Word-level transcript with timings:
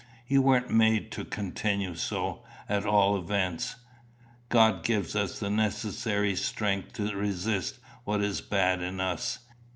"You 0.25 0.41
weren't 0.41 0.71
made 0.71 1.11
to 1.11 1.23
continue 1.23 1.93
so, 1.93 2.41
at 2.67 2.87
all 2.87 3.15
events. 3.15 3.75
God 4.49 4.83
gives 4.83 5.15
us 5.15 5.37
the 5.37 5.51
necessary 5.51 6.35
strength 6.35 6.93
to 6.93 7.15
resist 7.15 7.77
what 8.03 8.21
is 8.23 8.41
bad 8.41 8.81
in 8.81 8.99
us. 8.99 9.45